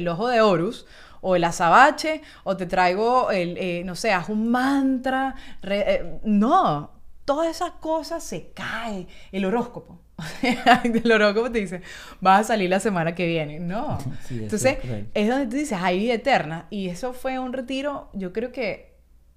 ojo 0.08 0.28
de 0.28 0.40
Horus, 0.40 0.86
o 1.28 1.34
el 1.34 1.42
azabache, 1.42 2.22
o 2.44 2.56
te 2.56 2.66
traigo, 2.66 3.32
el, 3.32 3.56
eh, 3.58 3.82
no 3.84 3.96
sé, 3.96 4.12
haz 4.12 4.28
un 4.28 4.48
mantra. 4.48 5.34
Eh, 5.64 6.20
no, 6.22 6.92
todas 7.24 7.48
esas 7.48 7.72
cosas 7.72 8.22
se 8.22 8.52
cae. 8.52 9.08
El 9.32 9.44
horóscopo. 9.44 9.98
el 10.84 11.10
horóscopo 11.10 11.50
te 11.50 11.58
dice, 11.58 11.82
vas 12.20 12.42
a 12.42 12.44
salir 12.44 12.70
la 12.70 12.78
semana 12.78 13.16
que 13.16 13.26
viene. 13.26 13.58
No. 13.58 13.98
Entonces, 14.30 14.78
es 15.14 15.28
donde 15.28 15.46
tú 15.46 15.56
dices, 15.56 15.80
hay 15.82 15.98
vida 15.98 16.14
eterna. 16.14 16.68
Y 16.70 16.90
eso 16.90 17.12
fue 17.12 17.40
un 17.40 17.52
retiro, 17.52 18.08
yo 18.12 18.32
creo 18.32 18.52
que 18.52 18.94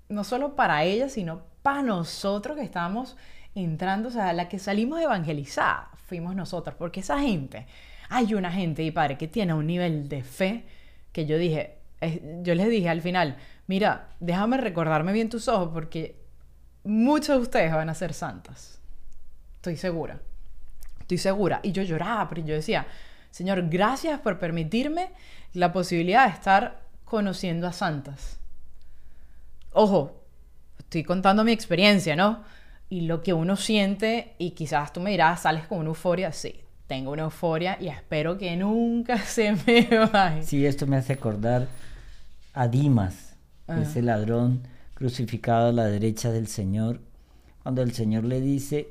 no 0.09 0.23
solo 0.23 0.55
para 0.55 0.83
ella, 0.83 1.09
sino 1.09 1.41
para 1.63 1.81
nosotros 1.81 2.55
que 2.55 2.63
estamos 2.63 3.17
entrando, 3.55 4.09
o 4.09 4.11
sea, 4.11 4.31
la 4.33 4.47
que 4.47 4.59
salimos 4.59 5.01
evangelizada 5.01 5.89
fuimos 6.05 6.35
nosotros, 6.35 6.75
porque 6.77 6.99
esa 6.99 7.19
gente, 7.19 7.65
hay 8.09 8.35
una 8.35 8.51
gente, 8.51 8.83
y 8.83 8.91
padre, 8.91 9.17
que 9.17 9.27
tiene 9.27 9.55
un 9.55 9.65
nivel 9.65 10.07
de 10.07 10.21
fe 10.21 10.65
que 11.11 11.25
yo 11.25 11.37
dije, 11.37 11.78
yo 12.43 12.55
les 12.55 12.69
dije 12.69 12.89
al 12.89 13.01
final, 13.01 13.37
mira, 13.67 14.09
déjame 14.19 14.57
recordarme 14.57 15.11
bien 15.11 15.29
tus 15.29 15.47
ojos, 15.47 15.69
porque 15.73 16.15
muchos 16.83 17.37
de 17.37 17.41
ustedes 17.41 17.73
van 17.73 17.89
a 17.89 17.93
ser 17.93 18.13
santas. 18.13 18.79
Estoy 19.55 19.75
segura. 19.75 20.21
Estoy 20.99 21.17
segura. 21.17 21.59
Y 21.63 21.71
yo 21.71 21.83
lloraba, 21.83 22.29
pero 22.29 22.41
yo 22.41 22.53
decía, 22.53 22.87
Señor, 23.31 23.69
gracias 23.69 24.19
por 24.21 24.39
permitirme 24.39 25.11
la 25.53 25.71
posibilidad 25.73 26.27
de 26.27 26.33
estar 26.33 26.81
conociendo 27.05 27.67
a 27.67 27.73
santas 27.73 28.39
ojo, 29.71 30.23
estoy 30.77 31.03
contando 31.03 31.43
mi 31.43 31.51
experiencia, 31.51 32.15
¿no? 32.15 32.43
Y 32.89 33.01
lo 33.01 33.21
que 33.21 33.33
uno 33.33 33.55
siente, 33.55 34.33
y 34.37 34.51
quizás 34.51 34.93
tú 34.93 34.99
me 34.99 35.11
dirás, 35.11 35.41
sales 35.41 35.67
con 35.67 35.79
una 35.79 35.89
euforia, 35.89 36.31
sí, 36.31 36.59
tengo 36.87 37.11
una 37.11 37.23
euforia 37.23 37.77
y 37.79 37.87
espero 37.87 38.37
que 38.37 38.55
nunca 38.55 39.17
se 39.25 39.53
me 39.65 39.87
vaya. 40.11 40.41
Sí, 40.41 40.65
esto 40.65 40.87
me 40.87 40.97
hace 40.97 41.13
acordar 41.13 41.67
a 42.53 42.67
Dimas, 42.67 43.35
ese 43.67 44.01
ladrón 44.01 44.63
crucificado 44.93 45.67
a 45.69 45.71
la 45.71 45.85
derecha 45.85 46.31
del 46.31 46.47
Señor, 46.47 47.01
cuando 47.63 47.81
el 47.81 47.93
Señor 47.93 48.25
le 48.25 48.41
dice, 48.41 48.89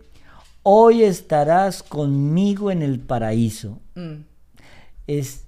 hoy 0.62 1.02
estarás 1.02 1.82
conmigo 1.82 2.70
en 2.70 2.82
el 2.82 3.00
paraíso. 3.00 3.80
Mm. 3.94 4.22
Es 5.06 5.46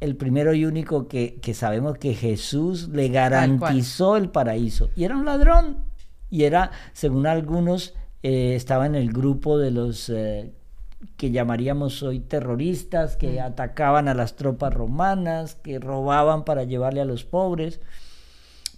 el 0.00 0.16
primero 0.16 0.54
y 0.54 0.64
único 0.64 1.08
que, 1.08 1.40
sabemos 1.54 1.98
que 1.98 2.14
Jesús 2.14 2.88
le 2.88 3.08
garantizó 3.08 4.16
el 4.16 4.30
paraíso. 4.30 4.90
Y 4.96 5.04
era 5.04 5.16
un 5.16 5.24
ladrón. 5.24 5.84
Y 6.30 6.44
era, 6.44 6.70
según 6.92 7.26
algunos, 7.26 7.94
eh, 8.22 8.54
estaba 8.54 8.86
en 8.86 8.94
el 8.94 9.12
grupo 9.12 9.58
de 9.58 9.70
los 9.70 10.10
eh, 10.10 10.52
que 11.16 11.30
llamaríamos 11.30 12.02
hoy 12.02 12.20
terroristas, 12.20 13.16
que 13.16 13.40
atacaban 13.40 14.08
a 14.08 14.14
las 14.14 14.36
tropas 14.36 14.74
romanas, 14.74 15.54
que 15.54 15.78
robaban 15.78 16.44
para 16.44 16.64
llevarle 16.64 17.00
a 17.00 17.04
los 17.04 17.24
pobres. 17.24 17.80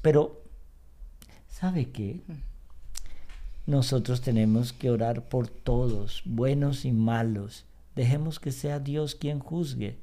Pero, 0.03 0.43
¿sabe 1.49 1.91
qué? 1.91 2.21
Nosotros 3.67 4.21
tenemos 4.21 4.73
que 4.73 4.91
orar 4.91 5.29
por 5.29 5.49
todos, 5.49 6.23
buenos 6.25 6.85
y 6.85 6.93
malos. 6.93 7.65
Dejemos 7.95 8.41
que 8.41 8.53
sea 8.53 8.81
Dios 8.81 9.15
quien 9.15 9.39
juzgue. 9.39 9.99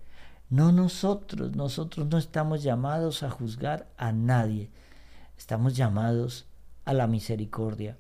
No 0.50 0.72
nosotros, 0.72 1.56
nosotros 1.56 2.08
no 2.08 2.18
estamos 2.18 2.64
llamados 2.64 3.24
a 3.24 3.30
juzgar 3.30 3.88
a 3.98 4.12
nadie. 4.12 4.70
Estamos 5.38 5.76
llamados 5.76 6.46
a 6.86 6.94
la 6.94 7.08
misericordia. 7.08 7.98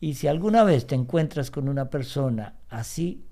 Y 0.00 0.14
si 0.14 0.26
alguna 0.26 0.64
vez 0.64 0.86
te 0.86 0.94
encuentras 0.94 1.50
con 1.50 1.68
una 1.68 1.90
persona 1.90 2.54
así, 2.70 3.22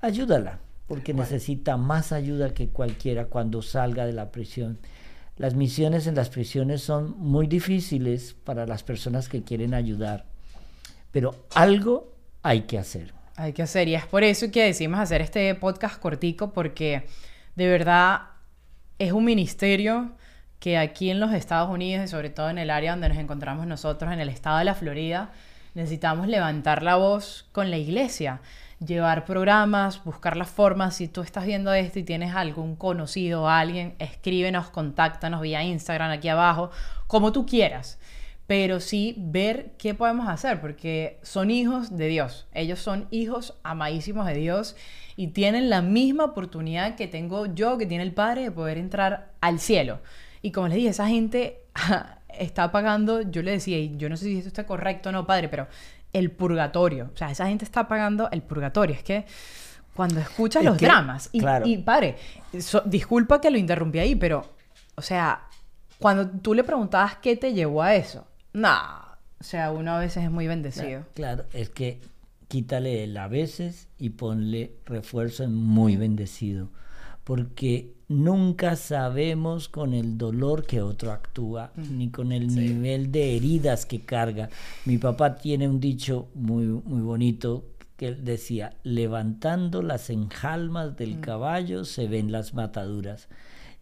ayúdala, 0.00 0.60
porque 0.86 1.14
necesita 1.14 1.76
más 1.76 2.12
ayuda 2.12 2.54
que 2.54 2.68
cualquiera 2.68 3.26
cuando 3.26 3.62
salga 3.62 4.06
de 4.06 4.12
la 4.12 4.30
prisión. 4.30 4.78
Las 5.36 5.54
misiones 5.54 6.06
en 6.06 6.14
las 6.14 6.30
prisiones 6.30 6.82
son 6.82 7.16
muy 7.18 7.46
difíciles 7.46 8.34
para 8.44 8.66
las 8.66 8.82
personas 8.82 9.28
que 9.28 9.44
quieren 9.44 9.74
ayudar, 9.74 10.24
pero 11.12 11.34
algo 11.54 12.12
hay 12.42 12.62
que 12.62 12.78
hacer. 12.78 13.14
Hay 13.36 13.52
que 13.52 13.62
hacer, 13.62 13.86
y 13.86 13.94
es 13.94 14.04
por 14.06 14.24
eso 14.24 14.50
que 14.50 14.64
decimos 14.64 14.98
hacer 14.98 15.20
este 15.20 15.54
podcast 15.54 16.00
cortico, 16.00 16.52
porque 16.52 17.06
de 17.54 17.68
verdad 17.68 18.22
es 18.98 19.12
un 19.12 19.24
ministerio 19.24 20.12
que 20.58 20.76
aquí 20.76 21.10
en 21.10 21.20
los 21.20 21.32
Estados 21.32 21.70
Unidos 21.70 22.04
y 22.04 22.08
sobre 22.08 22.30
todo 22.30 22.50
en 22.50 22.58
el 22.58 22.70
área 22.70 22.90
donde 22.90 23.08
nos 23.08 23.18
encontramos 23.18 23.66
nosotros, 23.66 24.12
en 24.12 24.18
el 24.18 24.28
estado 24.28 24.58
de 24.58 24.64
la 24.64 24.74
Florida, 24.74 25.30
necesitamos 25.74 26.26
levantar 26.26 26.82
la 26.82 26.96
voz 26.96 27.46
con 27.52 27.70
la 27.70 27.76
iglesia 27.76 28.40
llevar 28.84 29.24
programas, 29.24 30.02
buscar 30.04 30.36
las 30.36 30.48
formas. 30.48 30.96
Si 30.96 31.08
tú 31.08 31.22
estás 31.22 31.46
viendo 31.46 31.72
esto 31.72 31.98
y 31.98 32.04
tienes 32.04 32.34
algún 32.34 32.76
conocido 32.76 33.42
o 33.42 33.48
alguien, 33.48 33.94
escríbenos, 33.98 34.70
contáctanos 34.70 35.40
vía 35.40 35.62
Instagram 35.62 36.10
aquí 36.10 36.28
abajo, 36.28 36.70
como 37.06 37.32
tú 37.32 37.46
quieras. 37.46 37.98
Pero 38.46 38.80
sí 38.80 39.14
ver 39.18 39.72
qué 39.76 39.94
podemos 39.94 40.28
hacer, 40.28 40.60
porque 40.60 41.18
son 41.22 41.50
hijos 41.50 41.96
de 41.96 42.08
Dios. 42.08 42.46
Ellos 42.54 42.78
son 42.78 43.06
hijos 43.10 43.58
amadísimos 43.62 44.26
de 44.26 44.34
Dios 44.34 44.74
y 45.16 45.28
tienen 45.28 45.68
la 45.68 45.82
misma 45.82 46.24
oportunidad 46.24 46.94
que 46.94 47.08
tengo 47.08 47.46
yo, 47.46 47.76
que 47.76 47.86
tiene 47.86 48.04
el 48.04 48.14
Padre, 48.14 48.44
de 48.44 48.50
poder 48.50 48.78
entrar 48.78 49.32
al 49.40 49.58
cielo. 49.58 50.00
Y 50.40 50.52
como 50.52 50.68
les 50.68 50.76
dije, 50.76 50.88
esa 50.88 51.08
gente 51.08 51.60
está 52.38 52.70
pagando, 52.72 53.22
yo 53.22 53.42
le 53.42 53.50
decía, 53.50 53.78
y 53.78 53.96
yo 53.96 54.08
no 54.08 54.16
sé 54.16 54.26
si 54.26 54.38
esto 54.38 54.48
está 54.48 54.64
correcto 54.64 55.08
o 55.08 55.12
no, 55.12 55.26
Padre, 55.26 55.48
pero 55.48 55.66
el 56.12 56.30
purgatorio. 56.30 57.10
O 57.14 57.16
sea, 57.16 57.30
esa 57.30 57.46
gente 57.46 57.64
está 57.64 57.88
pagando 57.88 58.30
el 58.30 58.42
purgatorio. 58.42 58.94
Es 58.94 59.02
que 59.02 59.26
cuando 59.94 60.20
escuchas 60.20 60.64
los 60.64 60.78
dramas, 60.78 61.28
y, 61.32 61.42
y 61.64 61.78
padre, 61.78 62.16
disculpa 62.84 63.40
que 63.40 63.50
lo 63.50 63.58
interrumpí 63.58 63.98
ahí, 63.98 64.14
pero, 64.14 64.44
o 64.94 65.02
sea, 65.02 65.48
cuando 65.98 66.28
tú 66.28 66.54
le 66.54 66.62
preguntabas 66.62 67.16
qué 67.16 67.36
te 67.36 67.52
llevó 67.52 67.82
a 67.82 67.94
eso, 67.96 68.24
nah, 68.52 69.08
o 69.40 69.44
sea, 69.44 69.72
uno 69.72 69.92
a 69.92 69.98
veces 69.98 70.24
es 70.24 70.30
muy 70.30 70.46
bendecido. 70.46 71.04
Claro, 71.14 71.44
es 71.52 71.70
que 71.70 72.00
quítale 72.48 73.04
el 73.04 73.16
a 73.16 73.28
veces 73.28 73.88
y 73.98 74.10
ponle 74.10 74.76
refuerzo 74.86 75.44
en 75.44 75.54
muy 75.54 75.96
bendecido, 75.96 76.70
porque 77.28 77.92
nunca 78.08 78.74
sabemos 78.74 79.68
con 79.68 79.92
el 79.92 80.16
dolor 80.16 80.64
que 80.64 80.80
otro 80.80 81.12
actúa, 81.12 81.72
ni 81.76 82.10
con 82.10 82.32
el 82.32 82.48
nivel 82.48 83.12
de 83.12 83.36
heridas 83.36 83.84
que 83.84 84.00
carga. 84.00 84.48
Mi 84.86 84.96
papá 84.96 85.36
tiene 85.36 85.68
un 85.68 85.78
dicho 85.78 86.30
muy, 86.34 86.64
muy 86.64 87.02
bonito 87.02 87.66
que 87.98 88.12
decía, 88.12 88.78
levantando 88.82 89.82
las 89.82 90.08
enjalmas 90.08 90.96
del 90.96 91.18
mm. 91.18 91.20
caballo 91.20 91.84
se 91.84 92.08
ven 92.08 92.32
las 92.32 92.54
mataduras. 92.54 93.28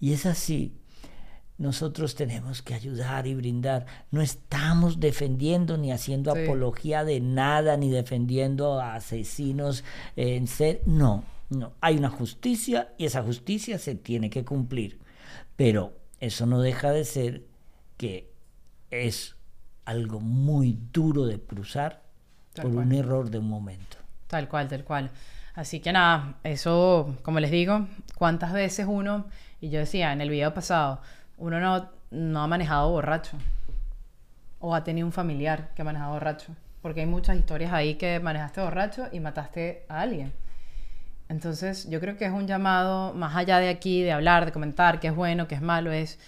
Y 0.01 0.13
es 0.13 0.27
así. 0.27 0.73
Nosotros 1.57 2.17
tenemos 2.17 2.63
que 2.63 2.75
ayudar 2.75 3.29
y 3.29 3.37
brindar. 3.37 3.87
No 4.11 4.23
estamos 4.23 4.99
defendiendo 4.99 5.79
ni 5.79 5.93
haciendo 5.93 6.33
apología 6.33 7.05
de 7.05 7.21
nada, 7.21 7.77
ni 7.77 7.91
defendiendo 7.91 8.81
a 8.81 8.97
asesinos 8.97 9.85
en 10.17 10.49
ser. 10.49 10.83
No, 10.85 11.23
no, 11.49 11.75
hay 11.81 11.97
una 11.97 12.11
justicia 12.11 12.93
y 12.99 13.07
esa 13.07 13.23
justicia 13.23 13.79
se 13.79 13.95
tiene 13.95 14.31
que 14.31 14.45
cumplir. 14.45 14.99
Pero 15.57 15.97
eso 16.21 16.47
no 16.47 16.61
deja 16.61 16.91
de 16.91 17.05
ser 17.05 17.47
que 17.97 18.33
es 18.91 19.37
algo 19.85 20.21
muy 20.21 20.79
duro 20.93 21.27
de 21.27 21.41
cruzar 21.41 22.03
por 22.55 22.67
un 22.67 22.93
error 22.93 23.31
de 23.31 23.39
un 23.39 23.49
momento. 23.49 23.97
Tal 24.27 24.49
cual, 24.49 24.69
tal 24.69 24.85
cual. 24.85 25.11
Así 25.55 25.81
que 25.81 25.93
nada, 25.93 26.39
eso, 26.43 27.17
como 27.23 27.41
les 27.41 27.51
digo, 27.51 27.87
cuántas 28.17 28.53
veces 28.53 28.87
uno, 28.89 29.27
y 29.61 29.71
yo 29.71 29.79
decía 29.79 30.13
en 30.13 30.21
el 30.21 30.29
video 30.29 30.53
pasado, 30.53 31.01
uno 31.39 31.61
no, 31.61 31.89
no 32.11 32.43
ha 32.43 32.47
manejado 32.47 32.91
borracho 32.91 33.39
o 34.59 34.75
ha 34.75 34.85
tenido 34.85 35.07
un 35.07 35.13
familiar 35.13 35.73
que 35.75 35.83
ha 35.83 35.85
manejado 35.85 36.13
borracho. 36.13 36.55
Porque 36.83 37.01
hay 37.01 37.07
muchas 37.07 37.37
historias 37.37 37.73
ahí 37.73 37.95
que 37.95 38.21
manejaste 38.21 38.61
borracho 38.61 39.09
y 39.13 39.21
mataste 39.21 39.87
a 39.89 40.01
alguien. 40.01 40.33
Entonces, 41.29 41.89
yo 41.91 42.01
creo 42.01 42.17
que 42.17 42.25
es 42.25 42.33
un 42.33 42.47
llamado, 42.47 43.13
más 43.15 43.35
allá 43.37 43.59
de 43.59 43.69
aquí, 43.69 44.03
de 44.03 44.13
hablar, 44.13 44.47
de 44.47 44.53
comentar 44.53 45.01
qué 45.01 45.09
es 45.09 45.15
bueno, 45.15 45.49
qué 45.49 45.57
es 45.57 45.63
malo, 45.63 45.91
es 45.93 46.19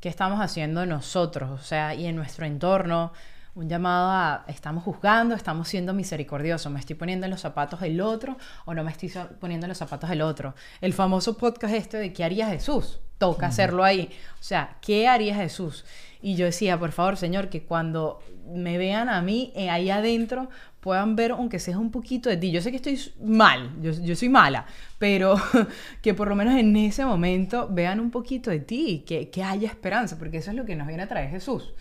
qué 0.00 0.08
estamos 0.08 0.40
haciendo 0.40 0.86
nosotros, 0.86 1.50
o 1.50 1.62
sea, 1.62 1.94
y 1.94 2.06
en 2.06 2.16
nuestro 2.16 2.46
entorno, 2.46 3.12
un 3.54 3.68
llamado 3.68 4.10
a, 4.10 4.44
estamos 4.48 4.84
juzgando, 4.84 5.34
estamos 5.34 5.68
siendo 5.68 5.92
misericordiosos, 5.92 6.70
me 6.72 6.80
estoy 6.80 6.96
poniendo 6.96 7.26
en 7.26 7.30
los 7.30 7.40
zapatos 7.40 7.80
del 7.80 8.00
otro 8.00 8.36
o 8.64 8.74
no 8.74 8.84
me 8.84 8.90
estoy 8.90 9.12
poniendo 9.40 9.66
en 9.66 9.70
los 9.70 9.78
zapatos 9.78 10.08
del 10.08 10.22
otro. 10.22 10.54
El 10.80 10.92
famoso 10.92 11.36
podcast 11.36 11.74
este 11.74 11.98
de 11.98 12.12
¿qué 12.12 12.24
haría 12.24 12.48
Jesús? 12.48 13.00
Toca 13.18 13.48
hacerlo 13.48 13.84
ahí. 13.84 14.10
O 14.40 14.42
sea, 14.42 14.78
¿qué 14.80 15.08
haría 15.08 15.34
Jesús? 15.34 15.84
Y 16.22 16.36
yo 16.36 16.46
decía, 16.46 16.78
por 16.78 16.92
favor, 16.92 17.16
Señor, 17.16 17.50
que 17.50 17.64
cuando 17.64 18.22
me 18.46 18.78
vean 18.78 19.08
a 19.08 19.20
mí 19.20 19.52
eh, 19.54 19.68
ahí 19.68 19.90
adentro 19.90 20.48
puedan 20.80 21.14
ver, 21.14 21.32
aunque 21.32 21.58
sea 21.58 21.78
un 21.78 21.90
poquito 21.90 22.28
de 22.28 22.36
ti. 22.36 22.50
Yo 22.50 22.60
sé 22.62 22.70
que 22.70 22.76
estoy 22.76 22.98
mal, 23.22 23.70
yo, 23.80 23.92
yo 23.92 24.16
soy 24.16 24.28
mala, 24.28 24.66
pero 24.98 25.36
que 26.02 26.14
por 26.14 26.28
lo 26.28 26.36
menos 26.36 26.56
en 26.56 26.74
ese 26.76 27.04
momento 27.04 27.68
vean 27.70 28.00
un 28.00 28.10
poquito 28.10 28.50
de 28.50 28.60
ti, 28.60 29.04
que, 29.06 29.30
que 29.30 29.42
haya 29.42 29.68
esperanza, 29.68 30.18
porque 30.18 30.38
eso 30.38 30.50
es 30.50 30.56
lo 30.56 30.64
que 30.64 30.76
nos 30.76 30.86
viene 30.86 31.02
a 31.02 31.08
traer 31.08 31.30
Jesús. 31.30 31.72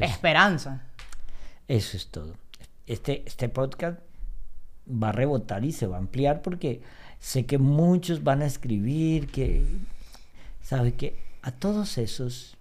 esperanza. 0.00 0.82
Eso 1.68 1.96
es 1.96 2.06
todo. 2.08 2.34
Este, 2.86 3.22
este 3.26 3.48
podcast 3.50 4.00
va 4.90 5.10
a 5.10 5.12
rebotar 5.12 5.64
y 5.64 5.72
se 5.72 5.86
va 5.86 5.96
a 5.96 6.00
ampliar 6.00 6.40
porque 6.40 6.80
sé 7.20 7.44
que 7.44 7.58
muchos 7.58 8.24
van 8.24 8.40
a 8.40 8.46
escribir, 8.46 9.28
que, 9.28 9.66
¿sabe 10.62 10.94
que 10.94 11.28
A 11.42 11.52
todos 11.52 11.98
esos 11.98 12.56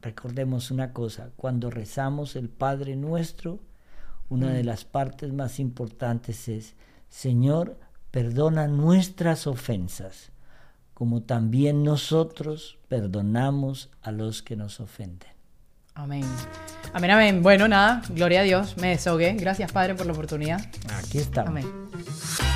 recordemos 0.00 0.70
una 0.70 0.92
cosa, 0.92 1.30
cuando 1.36 1.70
rezamos 1.70 2.36
el 2.36 2.48
Padre 2.48 2.96
nuestro, 2.96 3.58
una 4.28 4.50
de 4.50 4.62
mm. 4.62 4.66
las 4.66 4.84
partes 4.84 5.32
más 5.32 5.58
importantes 5.58 6.48
es, 6.48 6.74
Señor, 7.08 7.78
perdona 8.10 8.66
nuestras 8.66 9.46
ofensas, 9.46 10.30
como 10.94 11.22
también 11.22 11.84
nosotros 11.84 12.78
perdonamos 12.88 13.90
a 14.02 14.10
los 14.12 14.42
que 14.42 14.56
nos 14.56 14.80
ofenden. 14.80 15.30
Amén. 15.94 16.24
Amén, 16.92 17.10
amén. 17.10 17.42
Bueno, 17.42 17.66
nada, 17.66 18.02
gloria 18.10 18.40
a 18.40 18.44
Dios, 18.44 18.76
me 18.76 18.90
desahogué. 18.90 19.32
Gracias, 19.34 19.72
Padre, 19.72 19.94
por 19.94 20.06
la 20.06 20.12
oportunidad. 20.12 20.60
Aquí 20.96 21.18
estamos. 21.18 21.50
Amén. 21.50 22.47